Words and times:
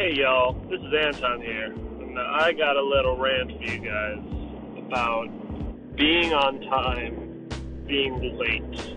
Hey 0.00 0.14
y'all, 0.14 0.54
this 0.70 0.80
is 0.80 0.94
Anton 0.98 1.42
here, 1.42 1.66
and 1.66 2.18
I 2.18 2.52
got 2.52 2.74
a 2.74 2.82
little 2.82 3.18
rant 3.18 3.52
for 3.52 3.64
you 3.64 3.80
guys 3.80 4.16
about 4.78 5.26
being 5.94 6.32
on 6.32 6.58
time, 6.62 7.46
being 7.86 8.38
late. 8.38 8.96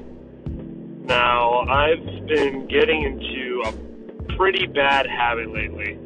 Now, 1.05 1.59
I've 1.67 2.25
been 2.25 2.69
getting 2.69 3.01
into 3.01 3.63
a 3.65 4.35
pretty 4.37 4.65
bad 4.65 5.05
habit 5.05 5.51
lately. 5.51 5.99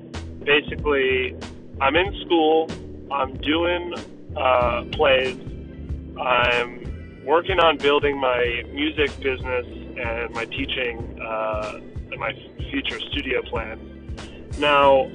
Basically, 0.43 1.35
I'm 1.79 1.95
in 1.95 2.19
school, 2.25 2.67
I'm 3.11 3.37
doing 3.37 3.93
uh, 4.35 4.83
plays, 4.93 5.37
I'm 6.19 7.23
working 7.23 7.59
on 7.59 7.77
building 7.77 8.19
my 8.19 8.63
music 8.73 9.15
business 9.19 9.67
and 9.95 10.33
my 10.33 10.45
teaching 10.45 11.19
uh, 11.23 11.81
and 12.11 12.19
my 12.19 12.33
future 12.71 12.99
studio 13.11 13.43
plans. 13.43 13.96
Now, 14.59 15.09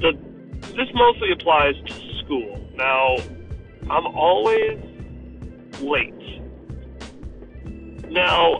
the, 0.00 0.12
this 0.76 0.88
mostly 0.94 1.32
applies 1.32 1.74
to 1.86 2.24
school. 2.24 2.68
Now, 2.74 3.16
I'm 3.90 4.06
always 4.06 4.78
late. 5.80 6.12
Now, 8.10 8.58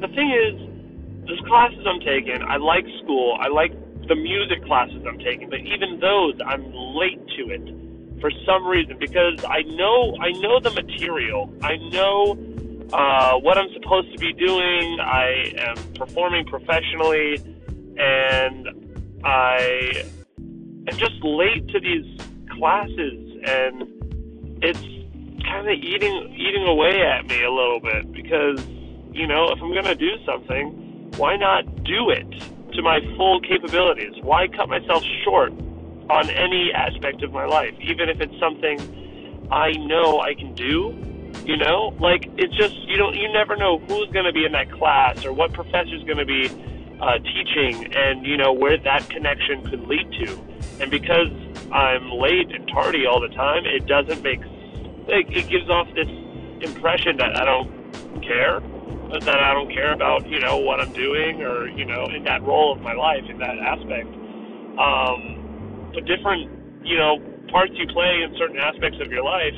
the 0.00 0.08
thing 0.14 0.30
is, 0.30 1.26
these 1.28 1.40
classes 1.46 1.84
I'm 1.86 2.00
taking, 2.00 2.42
I 2.42 2.56
like 2.56 2.84
school, 3.02 3.36
I 3.40 3.48
like 3.48 3.72
the 4.06 4.14
music 4.14 4.64
classes 4.66 5.02
I'm 5.06 5.18
taking, 5.18 5.48
but 5.48 5.60
even 5.60 5.98
those, 6.00 6.34
I'm 6.46 6.72
late 6.72 7.26
to 7.36 7.50
it 7.50 8.20
for 8.20 8.30
some 8.46 8.66
reason 8.66 8.96
because 8.98 9.44
I 9.44 9.62
know 9.62 10.16
I 10.20 10.32
know 10.32 10.60
the 10.60 10.70
material. 10.70 11.52
I 11.62 11.76
know 11.76 12.38
uh, 12.92 13.38
what 13.38 13.58
I'm 13.58 13.72
supposed 13.74 14.12
to 14.12 14.18
be 14.18 14.32
doing. 14.32 14.98
I 15.00 15.52
am 15.58 15.76
performing 15.94 16.46
professionally, 16.46 17.36
and 17.98 18.83
I 19.24 20.04
am 20.86 20.96
just 20.98 21.22
late 21.22 21.66
to 21.68 21.80
these 21.80 22.20
classes, 22.50 23.40
and 23.46 24.62
it's 24.62 24.80
kind 25.44 25.66
of 25.66 25.74
eating 25.74 26.34
eating 26.36 26.66
away 26.66 27.02
at 27.02 27.26
me 27.26 27.42
a 27.42 27.50
little 27.50 27.80
bit 27.80 28.12
because 28.12 28.64
you 29.12 29.26
know 29.26 29.50
if 29.50 29.62
I'm 29.62 29.72
gonna 29.72 29.94
do 29.94 30.10
something, 30.26 31.10
why 31.16 31.36
not 31.36 31.84
do 31.84 32.10
it 32.10 32.28
to 32.74 32.82
my 32.82 33.00
full 33.16 33.40
capabilities? 33.40 34.12
Why 34.22 34.46
cut 34.48 34.68
myself 34.68 35.02
short 35.24 35.52
on 36.10 36.28
any 36.28 36.70
aspect 36.74 37.22
of 37.22 37.32
my 37.32 37.46
life, 37.46 37.74
even 37.80 38.10
if 38.10 38.20
it's 38.20 38.38
something 38.38 39.48
I 39.50 39.72
know 39.72 40.20
I 40.20 40.34
can 40.34 40.54
do? 40.54 41.00
You 41.46 41.56
know, 41.56 41.94
like 41.98 42.28
it's 42.36 42.54
just 42.56 42.76
you 42.88 42.98
don't 42.98 43.14
you 43.14 43.32
never 43.32 43.56
know 43.56 43.78
who's 43.78 44.08
to 44.26 44.32
be 44.32 44.44
in 44.44 44.52
that 44.52 44.70
class 44.70 45.24
or 45.24 45.32
what 45.32 45.54
professor's 45.54 46.04
to 46.18 46.26
be 46.26 46.48
uh, 47.00 47.18
teaching, 47.18 47.94
and 47.94 48.26
you 48.26 48.36
know 48.36 48.52
where 48.52 48.76
that 48.78 49.08
connection 49.10 49.64
could 49.68 49.86
lead 49.86 50.10
to. 50.24 50.38
And 50.80 50.90
because 50.90 51.28
I'm 51.72 52.10
late 52.10 52.50
and 52.54 52.66
tardy 52.68 53.06
all 53.06 53.20
the 53.20 53.28
time, 53.28 53.64
it 53.66 53.86
doesn't 53.86 54.22
make 54.22 54.40
like 55.08 55.30
it 55.30 55.48
gives 55.48 55.68
off 55.68 55.88
this 55.94 56.08
impression 56.60 57.16
that 57.18 57.36
I 57.36 57.44
don't 57.44 57.70
care, 58.22 58.60
that 59.20 59.38
I 59.40 59.52
don't 59.52 59.72
care 59.72 59.92
about 59.92 60.26
you 60.28 60.40
know 60.40 60.58
what 60.58 60.80
I'm 60.80 60.92
doing 60.92 61.42
or 61.42 61.68
you 61.68 61.84
know 61.84 62.06
in 62.06 62.24
that 62.24 62.42
role 62.42 62.72
of 62.72 62.80
my 62.80 62.94
life 62.94 63.24
in 63.28 63.38
that 63.38 63.58
aspect. 63.58 64.08
Um, 64.78 65.90
the 65.94 66.00
different 66.00 66.50
you 66.84 66.96
know 66.96 67.18
parts 67.50 67.72
you 67.76 67.86
play 67.86 68.22
in 68.22 68.34
certain 68.36 68.58
aspects 68.58 68.98
of 69.00 69.12
your 69.12 69.22
life 69.22 69.54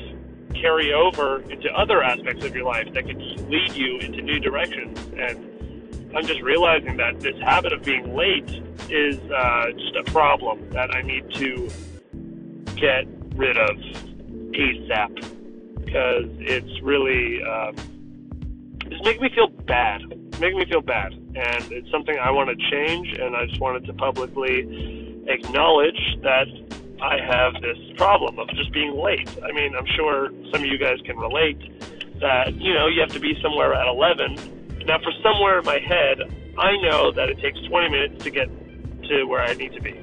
carry 0.53 0.93
over 0.93 1.41
into 1.49 1.69
other 1.73 2.03
aspects 2.03 2.43
of 2.45 2.55
your 2.55 2.65
life 2.65 2.91
that 2.93 3.05
can 3.05 3.19
lead 3.49 3.73
you 3.73 3.99
into 3.99 4.21
new 4.21 4.39
directions. 4.39 4.97
And 5.17 5.56
I'm 6.15 6.25
just 6.25 6.41
realizing 6.41 6.97
that 6.97 7.19
this 7.19 7.37
habit 7.41 7.73
of 7.73 7.83
being 7.83 8.15
late 8.15 8.49
is 8.89 9.19
uh, 9.31 9.71
just 9.71 9.95
a 9.95 10.03
problem 10.11 10.69
that 10.71 10.95
I 10.95 11.01
need 11.01 11.33
to 11.35 11.69
get 12.75 13.05
rid 13.35 13.57
of 13.57 13.77
ASAP 14.51 15.15
because 15.83 16.25
it's 16.39 16.81
really 16.81 17.43
um, 17.43 17.75
it's 18.85 19.03
making 19.03 19.21
me 19.21 19.29
feel 19.35 19.47
bad. 19.47 20.01
It's 20.11 20.39
making 20.39 20.59
me 20.59 20.65
feel 20.65 20.81
bad, 20.81 21.13
and 21.13 21.71
it's 21.71 21.89
something 21.91 22.17
I 22.17 22.31
want 22.31 22.49
to 22.49 22.69
change. 22.71 23.17
And 23.19 23.35
I 23.35 23.45
just 23.45 23.59
wanted 23.59 23.85
to 23.85 23.93
publicly 23.93 25.23
acknowledge 25.27 26.17
that 26.23 26.47
I 27.01 27.19
have 27.21 27.53
this 27.61 27.77
problem 27.97 28.39
of 28.39 28.49
just 28.49 28.71
being 28.71 28.97
late. 28.97 29.29
I 29.43 29.51
mean, 29.51 29.75
I'm 29.75 29.85
sure 29.95 30.29
some 30.51 30.63
of 30.63 30.67
you 30.67 30.77
guys 30.77 30.97
can 31.05 31.17
relate 31.17 31.59
that, 32.19 32.55
you 32.55 32.73
know, 32.73 32.87
you 32.87 33.01
have 33.01 33.11
to 33.11 33.19
be 33.19 33.37
somewhere 33.41 33.73
at 33.73 33.87
11. 33.87 34.56
Now, 34.87 34.99
for 34.99 35.11
somewhere 35.21 35.59
in 35.59 35.65
my 35.65 35.79
head, 35.79 36.21
I 36.57 36.77
know 36.77 37.11
that 37.11 37.27
it 37.27 37.39
takes 37.41 37.59
20 37.67 37.89
minutes 37.89 38.23
to 38.23 38.31
get 38.31 38.47
to 39.09 39.25
where 39.25 39.41
I 39.41 39.53
need 39.53 39.73
to 39.73 39.81
be. 39.81 39.99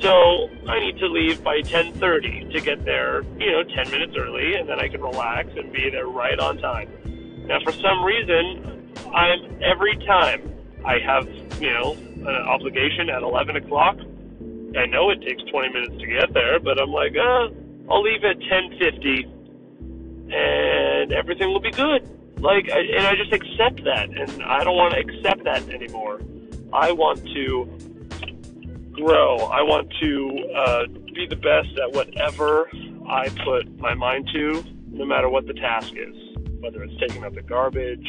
So 0.00 0.48
I 0.68 0.78
need 0.78 0.98
to 0.98 1.06
leave 1.06 1.42
by 1.42 1.62
10:30 1.62 2.52
to 2.52 2.60
get 2.60 2.84
there, 2.84 3.22
you 3.38 3.50
know, 3.50 3.64
10 3.64 3.90
minutes 3.90 4.14
early, 4.16 4.54
and 4.54 4.68
then 4.68 4.78
I 4.78 4.86
can 4.86 5.02
relax 5.02 5.48
and 5.56 5.72
be 5.72 5.90
there 5.90 6.06
right 6.06 6.38
on 6.38 6.58
time. 6.58 6.88
Now, 7.48 7.58
for 7.64 7.72
some 7.72 8.04
reason, 8.04 8.92
I'm 9.12 9.58
every 9.62 9.96
time 10.06 10.42
I 10.84 11.00
have, 11.00 11.28
you 11.60 11.72
know, 11.72 11.92
an 11.92 12.28
obligation 12.28 13.10
at 13.10 13.22
11 13.22 13.56
o'clock. 13.56 13.98
I 14.76 14.86
know 14.86 15.10
it 15.10 15.22
takes 15.22 15.42
20 15.50 15.68
minutes 15.70 15.96
to 15.98 16.06
get 16.06 16.32
there, 16.32 16.60
but 16.60 16.80
I'm 16.80 16.92
like, 16.92 17.16
uh, 17.16 17.48
I'll 17.90 18.02
leave 18.02 18.22
at 18.22 18.38
10:50, 18.40 19.26
and 20.32 21.12
everything 21.12 21.48
will 21.48 21.60
be 21.60 21.72
good. 21.72 22.08
Like, 22.44 22.68
and 22.68 23.06
I 23.06 23.14
just 23.16 23.32
accept 23.32 23.84
that, 23.84 24.10
and 24.10 24.42
I 24.42 24.62
don't 24.64 24.76
want 24.76 24.92
to 24.92 25.00
accept 25.00 25.44
that 25.44 25.66
anymore. 25.70 26.20
I 26.74 26.92
want 26.92 27.24
to 27.32 27.64
grow. 28.92 29.38
I 29.38 29.62
want 29.62 29.90
to 30.02 30.52
uh, 30.54 30.86
be 31.14 31.26
the 31.26 31.36
best 31.36 31.78
at 31.78 31.94
whatever 31.94 32.68
I 33.08 33.30
put 33.46 33.78
my 33.78 33.94
mind 33.94 34.28
to, 34.34 34.62
no 34.90 35.06
matter 35.06 35.30
what 35.30 35.46
the 35.46 35.54
task 35.54 35.94
is. 35.96 36.14
Whether 36.60 36.82
it's 36.82 36.92
taking 37.00 37.24
out 37.24 37.34
the 37.34 37.40
garbage, 37.40 38.06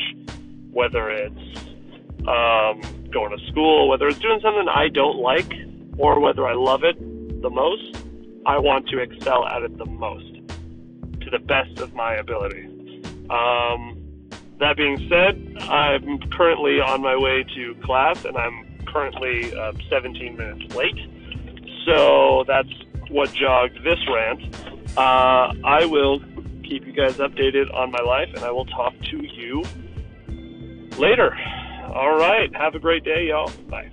whether 0.70 1.10
it's 1.12 1.58
um, 2.28 2.82
going 3.12 3.38
to 3.38 3.48
school, 3.48 3.88
whether 3.88 4.06
it's 4.10 4.20
doing 4.20 4.42
something 4.42 4.68
I 4.68 4.90
don't 4.90 5.20
like, 5.20 5.54
or 5.98 6.20
whether 6.20 6.46
I 6.46 6.56
love 6.56 6.84
it 6.84 7.00
the 7.42 7.50
most, 7.50 8.04
I 8.46 8.58
want 8.58 8.90
to 8.90 9.00
excel 9.00 9.46
at 9.46 9.64
it 9.64 9.78
the 9.78 9.86
most 9.86 10.34
to 11.22 11.30
the 11.30 11.40
best 11.40 11.80
of 11.80 11.94
my 11.94 12.16
ability. 12.16 12.66
Um, 13.30 13.95
that 14.60 14.78
being 14.78 15.10
said, 15.10 15.58
I'm 15.70 16.20
currently 16.32 16.80
on 16.80 17.02
my 17.02 17.16
way 17.16 17.44
to 17.56 17.76
class 17.84 18.24
and 18.26 18.38
I'm 18.38 18.66
currently 18.86 19.54
uh, 19.54 19.74
17 19.90 20.38
minutes 20.38 20.74
late. 20.76 20.98
So 21.86 22.46
that's 22.48 22.70
what 23.10 23.34
jogged 23.34 23.84
this 23.84 24.00
rant. 24.08 24.56
Uh, 24.98 25.54
I 25.64 25.86
will 25.86 26.20
keep 26.64 26.86
you 26.86 26.94
guys 26.94 27.16
updated 27.16 27.74
on 27.74 27.92
my 27.92 28.02
life 28.02 28.30
and 28.34 28.44
I 28.44 28.52
will 28.52 28.66
talk 28.66 28.94
to 29.12 29.18
you 29.18 29.64
later. 30.98 31.36
All 31.94 32.18
right. 32.18 32.54
Have 32.56 32.76
a 32.76 32.80
great 32.80 33.04
day, 33.04 33.28
y'all. 33.28 33.52
Bye. 33.70 33.92